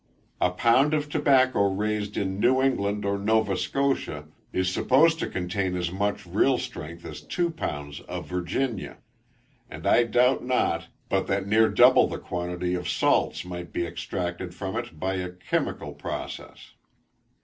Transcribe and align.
A 0.39 0.49
pound 0.49 0.95
of 0.95 1.09
tobacco 1.09 1.69
raised 1.69 2.17
in 2.17 2.39
New 2.39 2.59
England 2.59 3.05
or 3.05 3.19
Nova 3.19 3.55
Scotia 3.55 4.23
is 4.51 4.67
supposed 4.73 5.19
to 5.19 5.29
contain 5.29 5.77
as 5.77 5.91
much 5.91 6.25
real 6.25 6.57
strength 6.57 7.05
as 7.05 7.21
two 7.21 7.51
pounds 7.51 7.99
of 8.09 8.25
Virginia; 8.27 8.97
and 9.69 9.85
I 9.85 10.05
doubt 10.05 10.43
not 10.43 10.87
but 11.07 11.27
that 11.27 11.45
near 11.45 11.69
double 11.69 12.07
the 12.07 12.17
quantity 12.17 12.73
of 12.73 12.89
salts 12.89 13.45
might 13.45 13.71
be 13.71 13.85
extracted 13.85 14.55
from 14.55 14.75
it 14.75 14.99
by 14.99 15.17
a 15.17 15.29
chymical 15.29 15.93
process. 15.95 16.71